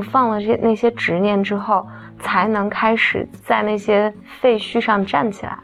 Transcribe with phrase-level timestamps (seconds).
[0.00, 1.86] 放了这那些执念之后，
[2.20, 5.58] 才能开始在那些废墟上站起来。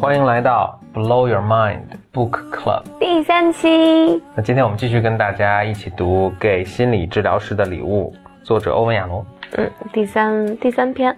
[0.00, 4.22] 欢迎来到 Blow Your Mind Book Club 第三期。
[4.34, 8.12] 那今天我们继续跟大家一起读《给心理治疗师的礼物》，
[8.44, 9.24] 作者欧文亚龙。
[9.56, 11.16] 嗯，第三第三篇。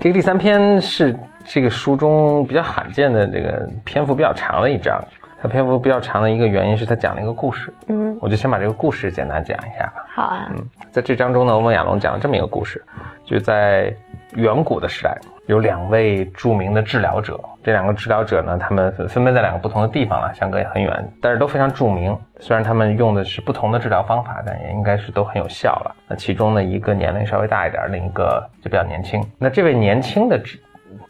[0.00, 5.02] 这个第三篇是这个书中比较罕见的这个篇幅比较长的一章。
[5.38, 7.72] 它篇幅比较长的一个原因是它讲了一个故事。
[7.88, 10.06] 嗯，我就先把这个故事简单讲一下吧。
[10.08, 10.48] 好啊。
[10.50, 12.82] 嗯，在这章中呢，欧文亚龙讲了这么一个故事，
[13.24, 13.94] 就在
[14.32, 15.14] 远古的时代，
[15.46, 17.38] 有两位著名的治疗者。
[17.62, 22.16] 这两个治疗者呢，他们分分别在两个不同的地方了，相隔也很远，但是都非常著名。
[22.38, 25.94] 虽然他们用的是不同的治疗方法，但也应该是都很有效了。
[26.06, 29.20] 那其中呢，一个年龄稍微大一点，另一个就比较年轻。
[29.38, 30.60] 那这位年轻的治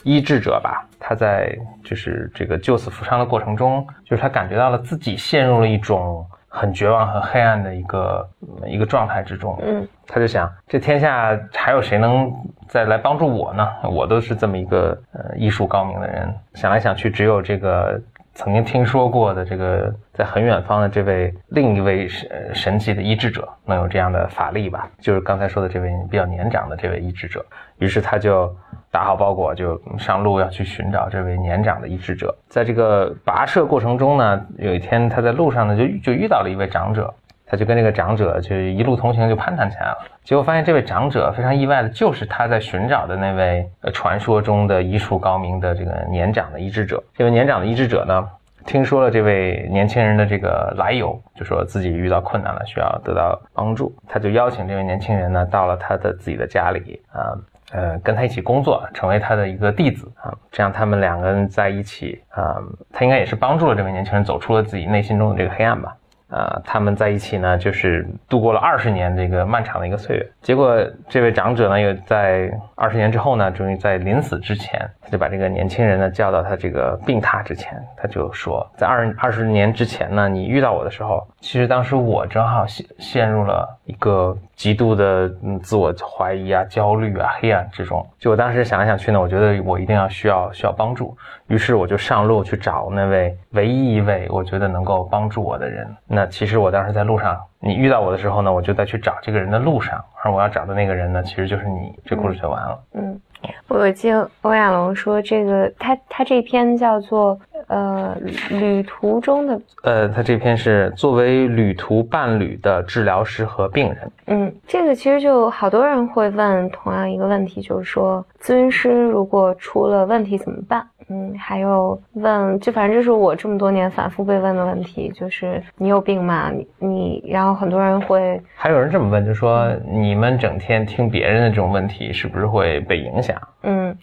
[0.03, 6.25] 医治者吧，他在就是这个救死扶伤的过程中，就是他感觉到了自己陷入了一种
[6.57, 8.29] 很绝望、很黑暗的一个
[8.67, 9.59] 一个状态之中。
[9.63, 12.33] 嗯，他就想，这天下还有谁能
[12.67, 13.69] 再来帮助我呢？
[13.91, 18.01] 我都是这么一个呃医术高明的人，想来想去，只有这个
[18.33, 24.89] 曾经听说过的这个在很远方的这位另一位神神奇的医治者能有这样的法力吧？
[24.99, 27.45] 就是刚才说的这位比较年长的这位医治者。
[27.79, 28.55] 于是他就
[28.97, 32.35] 打好包裹，就上路要去寻找这位年长的医治者。
[32.49, 37.13] 在这个跋涉过程中呢，有一天他在路上呢就就遇到了一位长者。
[37.45, 39.99] 他就跟这个长者就一路同行，就攀谈起来了。
[40.25, 47.01] 结果发现这位长者非常意外的，就是他在寻找的那位传说中的医术高明的这个年长的医治者。
[47.15, 48.27] 这位年长的医治者呢，
[48.65, 53.95] 听说了这位年轻人的这个来由，就说自己遇到困难了，需要得到帮助。
[54.09, 57.31] 他就邀请这位年轻人呢，到了他的自己的家里啊，
[57.73, 60.33] 呃跟他一起工作，成为他的一个弟子啊。
[60.51, 62.57] 这样他们两个人在一起啊，
[62.93, 65.97] 他应该也是帮助了这位年轻人走出了自己内心中的这个黑暗吧。
[66.29, 70.27] 啊，他们在一起呢，就是度过了二十年这个漫长的一个岁月。
[70.43, 70.77] 结果
[71.09, 88.05] 这位长者呢，又在二十年之后呢，终于在临死之前，他就把这个年轻人呢叫到他这个病榻之前，他就说，在二二十年之前呢，你遇到我的时候，其实当时我正好陷陷入了一个极度的嗯自我怀疑啊、焦虑啊、黑暗之中。
[88.19, 95.87] 就我当时想来想去呢，我觉得我一定要需要需要帮助，于是我就上路去找那位唯一一位我觉得能够帮助我的人。
[96.07, 101.95] 那其实我当时在路上，你遇到我的时候呢，我就在去找这个人的路上，而我要找的那个人呢，其实就是你。
[102.05, 102.79] 这故事就完了。
[102.95, 103.21] 嗯，
[103.69, 104.13] 我记
[104.43, 108.17] 欧亚龙说，这个他他这篇叫做呃
[108.51, 114.11] 旅途中的呃，他这篇是作为旅途伴侣的治疗师和病人。
[114.27, 120.87] 嗯，这个其实就好多人会问同样一个问题，就是说咨询师如果出了问题怎么办？
[121.09, 126.51] 嗯，还有问，就反正这是我这么多年反复被问的问题，就是你有病吗？
[126.51, 133.37] 你你，然后很多人会，还有人这么问，就说你们整天听别人的这种问题，是不是会被影响？
[133.63, 133.97] 嗯，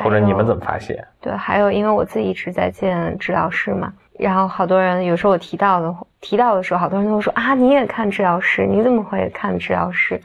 [0.00, 1.04] 或者你们怎么发现？
[1.20, 8.64] 对，还有因为我自己一直在见治疗师嘛，然后好多人有时候我提到的提到的时候，好多人都会说啊，你也看治疗师？
[8.64, 10.20] 你怎么会看治疗师？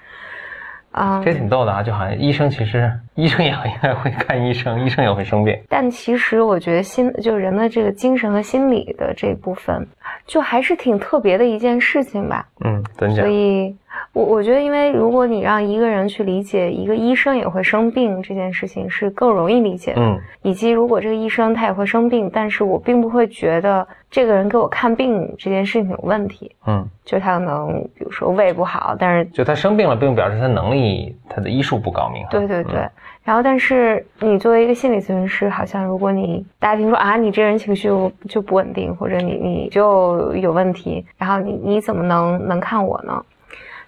[0.91, 5.57] 啊，这挺逗的啊，就好像医生其实医生也应该 会看医生，医生也会生病。
[5.68, 9.85] 但其实我觉得心就是人的这个精神和心理的这部分，
[10.25, 12.47] 就还是挺特别的一件事情吧。
[12.63, 13.25] 嗯，怎讲？
[13.25, 13.75] 所以，
[14.13, 20.01] 我我觉得，因为如果你让一个人去理解一个医生也会生病这件事情，是更容易理解的。
[20.01, 26.56] 嗯，以及如果这个医生他也会生病，但是我并不会觉得这个人给我看病这件事情有问题。
[26.66, 32.25] 嗯，就他可能比如说胃不好，但是就他生病了，并不表示他能力他的医术不高明。
[32.30, 32.88] 对对对。
[33.24, 37.90] 然后，但是你作为一个心理咨询师，好像如果你大家听说啊，你这人情绪
[38.28, 43.24] 就不稳定，或者你你就有问题，然后你你怎么能能看我呢？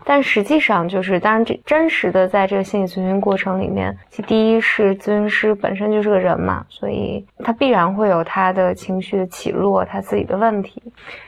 [0.04, 10.82] 但实际上，就是当然，这真实的在这个心理咨询过程里面，其第一是咨询师本身就是个人嘛，所以他必然会有他的情绪的起落，他自己的问题。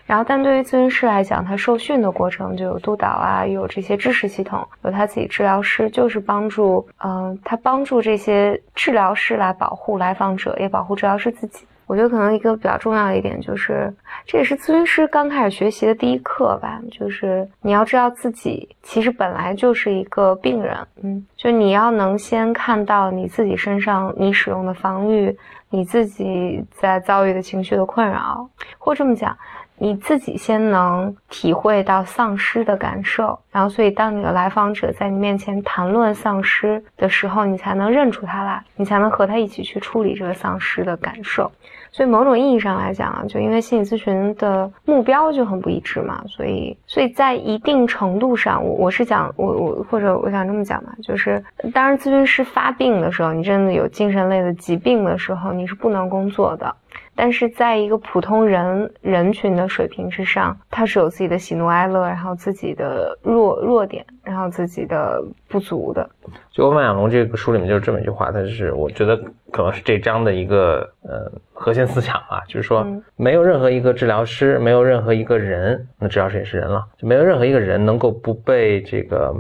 [0.06, 11.66] 然后，但对于咨询师来讲，他受训的过程就有督导啊，有这些知识系统，有他自己治疗师，就是帮助，嗯，他帮助这些治疗师来保护来访者，也保护治疗师自己。
[11.86, 13.94] 我觉得可能一个比较重要的一点就是，
[14.26, 25.38] 这也是咨询师刚开始学习的第一课吧，就是你要知道自己其实本来就是一个病人，嗯，就你要能先看到你自己身上你使用的防御，
[25.70, 29.38] 你自己在遭遇的情绪的困扰，或这么讲。
[29.84, 41.52] 你自己先能体会到丧失的感受，然后所以当你的来访者在你面前谈论丧失的时候，你才能认出他来，你才能和他一起去处理这个丧失的感受。
[41.92, 51.44] 所以某种意义上来讲啊，就因为心理咨询的目标就很不一致嘛，所以所以在一定程度上，我我是讲我我或者我想这么讲嘛，就是
[51.74, 56.74] 当然咨询师发病的时候，你真的有精神类的疾病的时候，你是不能工作的。
[57.16, 66.10] 但是在一个普通人人群的水平之上，他是有自己的喜怒哀乐，然后自己的弱弱点，然后自己的不足的。
[66.52, 69.16] 就万亚龙这个书里面就是这么一句话，他是我觉得
[69.52, 79.34] 可能是这章的一个呃核心思想啊，就是说没有任何一个治疗师，没有任何一个人，那治疗师也是人了，就没有任何一个人能够不被这个。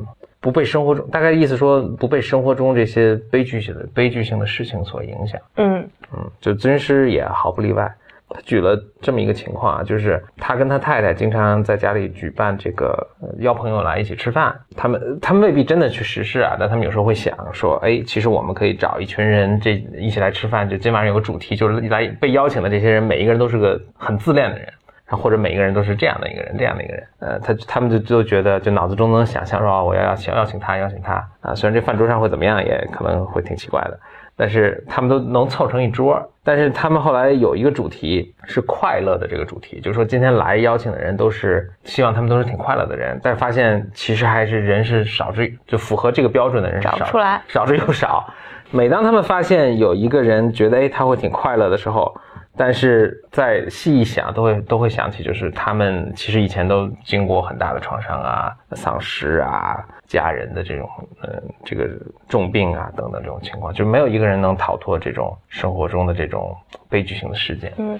[0.43, 5.39] 不被生活中大概意思说不被生活中这些悲剧性的悲剧性的事情所影响。
[5.55, 7.89] 嗯嗯，就咨询师也毫不例外。
[8.29, 13.07] 他举了这么一个情况啊，就是他跟他太太经常在家里举办这个
[13.39, 14.53] 邀朋友来一起吃饭。
[14.75, 24.67] 他们他们未必真的去实施啊，但他们有时候会想说，哎，其实我们可以找一群人这一起来吃饭，就今晚上有个主题，就是来被邀请的这些人，每一个人都是个很自恋的人。
[25.07, 31.53] 或者每一个人都是这样的一个人，这样的一个人，呃，他他们就就觉得，就脑子中能想象说，我要邀请邀请他，邀请他啊。
[31.53, 33.99] 虽然这饭桌上会怎么样，也可能会挺奇怪的，
[34.35, 36.19] 但是他们都能凑成一桌。
[36.45, 48.25] 但是他们后来有一个主题是快乐的这个主题，就是说今天来邀请的人都是希望他们都是挺快乐的人，但是发现其实还是人是少之就符合这个标准的人少出来，少之又少。
[48.71, 52.13] 每当他们发现有一个人觉得哎他会挺快乐的时候。
[52.55, 60.87] 但是再细一想，都会都会想起，就是他们其实以前都经过很大的创伤啊、丧失啊、家人的这种
[61.21, 61.89] 呃这个
[62.29, 66.55] 重病啊等等这种情况，就没有一个人能逃脱这种生活中的这种
[66.89, 67.73] 悲剧性的事件。
[67.77, 67.99] 嗯，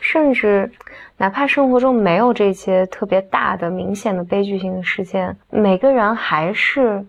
[0.00, 0.70] 甚至
[1.16, 7.04] 哪怕生活中没有这些特别大的、明显的悲剧性的事件，每个人还是。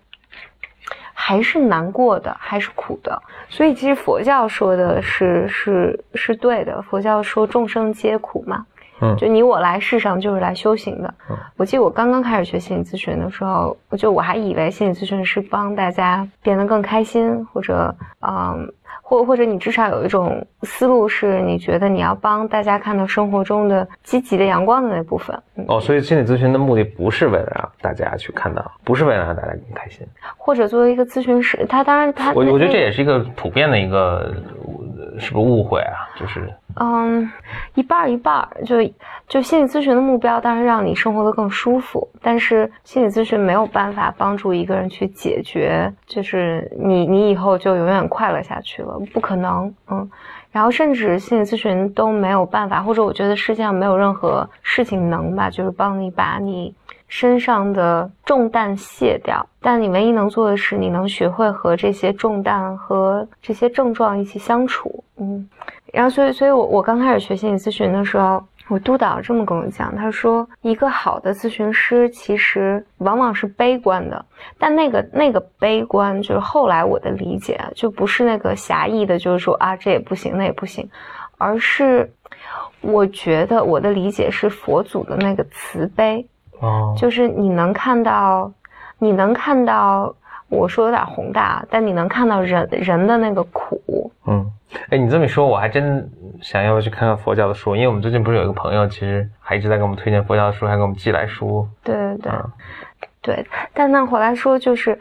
[1.25, 6.81] 还是难过的，还是苦的，所以其实佛教说的是是是对的。
[6.81, 8.65] 佛教说众生皆苦嘛，
[9.03, 11.13] 嗯，就你我来世上就是来修行的。
[11.57, 18.71] 我记得我刚刚开始学心理咨询的时候，我就我还以为心理咨询是帮大家变得更开心，或者嗯。
[19.05, 25.37] 或或者你至少有一种思路，是你觉得你要帮大家看到生活中的积极的阳光的那部分。
[25.67, 30.07] 哦，所以心理咨询的目的不是为了让大家去看到，不是为了让大家更开心。
[30.37, 34.33] 或者作为一个咨询师，他当然他，我我觉得这也是一个普遍的一个。
[35.19, 36.09] 是不是误会啊？
[36.19, 37.29] 就是，嗯，
[37.75, 38.77] 一半儿一半儿就
[39.27, 49.73] 就心理咨询的目标当然让你生活的更舒服，但是心理咨询没有办法帮助一个人去解决，就是你你以后就永远快乐下去了，不可能。
[49.89, 50.09] 嗯，
[50.51, 56.73] 然后甚至心理咨询都没有办法，或者我觉得世界上没有任何事情能吧，就是帮你把你。
[57.09, 65.02] 身上的重担卸掉，但你唯一能做的是，你能学会和这些重担和这些症状一起相处。
[65.23, 65.49] 嗯，
[65.93, 74.25] 然后所以，所以我我刚开始学心理咨询的时候，我督导这么跟我讲，他说，一个好的咨询师其实往往是悲观的，
[74.57, 80.89] 但那个那个悲观，就是后来我的理解，就不是那个狭义的，就是说啊这也不行，那也不行，
[81.37, 82.11] 而是
[82.81, 86.25] 我觉得我的理解是佛祖的那个慈悲。
[86.59, 88.49] 哦，就是你能看到，
[88.97, 90.15] 你能看到，
[90.47, 93.81] 我说有点宏大，但你能看到人人的那个苦。
[94.25, 94.51] 嗯，
[94.89, 96.09] 哎，你这么一说，我还真
[96.41, 101.67] 想要去看看佛教的书，因为我们最近不是有一个朋友，其实还一直在给我们推荐佛教的书，还给我们寄来书。
[101.83, 102.31] 对对
[103.21, 104.97] 对，对，但那回来说就是。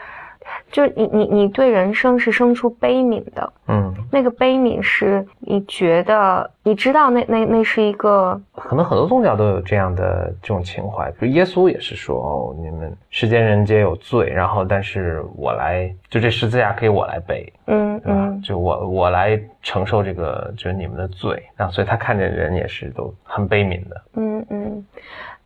[0.73, 24.87] 就是你你你对人生是生出悲悯的，嗯，那个悲悯是你觉得你知道那那那是一个，可能很多宗教都有这样的这种情怀，比如耶稣也是说，哦，你们世间人皆有罪，然后但是我来，就这十字架可以我来背，嗯嗯，就我我来承受这个就是你们的罪，然后所以他看见人也是都很悲悯的，嗯嗯。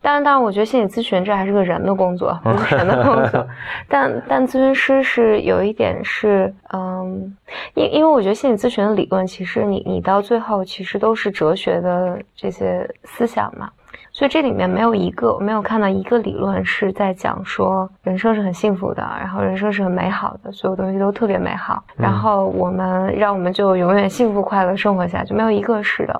[0.01, 3.45] 当然，当然，我觉得心理咨询这还是个人的工作，不是神的工作。
[3.89, 7.35] 但但咨询师是有一点是，嗯，
[7.73, 13.69] 因因为我觉得心理咨询的理论，其实你你到最后其实都是哲学的这些思想嘛。
[14.17, 26.19] 所以这里面没有一个，我没有看到一个理论是在讲说人生是很幸福的，然后人生是很美好的，所有东西都特别美好，然后我们让我们就永远幸福快乐生活下去，没有一个是的。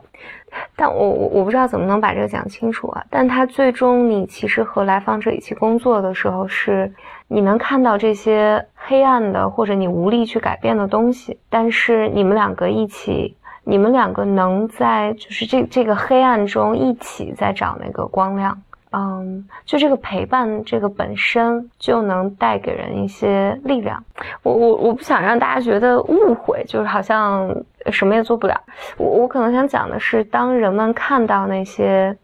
[0.75, 3.03] 但我我我不知道怎么能把这个讲清楚啊。
[3.09, 6.93] 但他最终你其实和来访者一起工作的时候，是
[7.27, 13.35] 你能看到这些黑暗的或者你无力去改变的东西，但是你们两个一起。
[13.69, 18.57] 你们两个能在就是这这个黑暗中一起在找那个光亮。
[18.91, 24.01] 嗯，就这个陪伴，这个本身就能带给人一些力量。
[24.41, 27.53] 我我我不想让大家觉得误会，就是好像
[27.91, 28.57] 什么也做不了。
[28.95, 32.17] 我我可能想讲的是，当人们看到那些，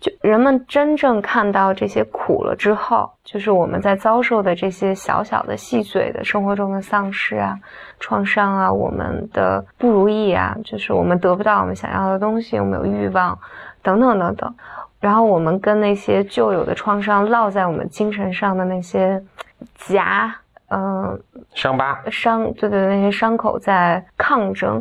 [0.00, 7.56] 就人们真正看到这些苦了之后，就是我们在遭受的这些小小的细碎的生活中的丧失啊、
[8.00, 13.38] 创伤啊、我们的不如意啊，就是我们得不到我们想要的东西，我们有欲望，
[13.82, 14.54] 等等等等。
[15.00, 19.20] 然后我们跟那些旧有的创伤烙在我们精神上的那些
[19.74, 20.32] 夹，
[20.68, 21.20] 嗯，
[21.54, 24.80] 伤疤，伤，对对，那些伤口在抗争，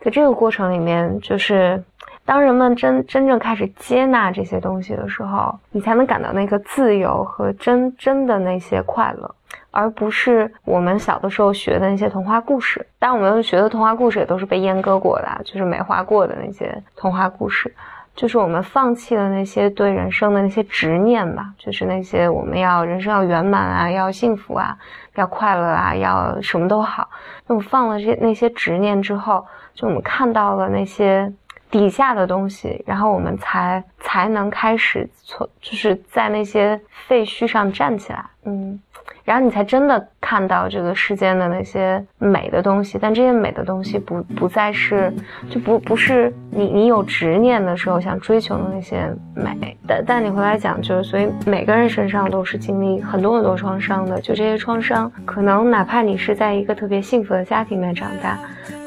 [0.00, 1.82] 在这个过程里面，就是
[2.28, 9.34] 当人们真真正开始接纳这些东西的时候，你才能感到那个自由和真真的那些快乐，
[9.70, 12.86] 而不是我们小的时候学的那些童话故事。
[12.98, 17.74] 当然，我们学的童话故事也都是被阉割过的，就是美化过的那些童话故事。
[18.14, 24.76] 就是我们放弃了那些对人生的那些执念吧，就是那些我们要人生要圆满啊，要幸福啊，
[25.14, 27.08] 要快乐啊，要什么都好。
[27.46, 31.32] 那我放了这那些执念之后，就我们看到了那些
[31.70, 38.80] 底下的东西，然后我们才才能开始从就是在那些废墟上站起来，嗯。
[39.24, 45.12] 然后你才真的看到这个世间的那些美的东西，但这些美的东西不不再是，
[45.50, 49.76] 就不不是你你有执念的时候想追求的那些美。
[49.86, 58.38] 但但你回来讲，就是所以每个人身上都是经历很多很多创伤的，就这些创伤，可能哪怕你是在一个特别幸福的家庭里面长大，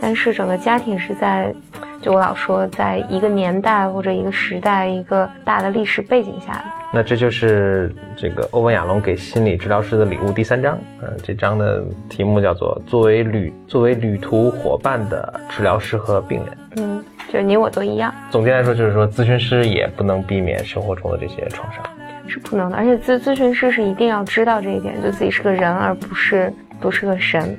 [0.01, 1.53] 但是整个家庭是在，
[2.01, 6.63] 就我老说，在一个年代或者一个时代一个大的历史背景下的。
[6.91, 16.57] 那这就是这个欧文亚龙给心理治疗师的礼物第三章，嗯，这章的题目叫做“作为旅作为旅途伙伴的治疗师和病人”。
[16.77, 18.13] 嗯，就你我都一样。
[18.31, 21.83] 总结来说，就是说咨询师也不能避免生活中的这些创伤，
[22.27, 22.75] 是不能的。
[22.75, 27.55] 而且咨咨询师是一定要知道这一点，就自己是个人，而不是不是个神。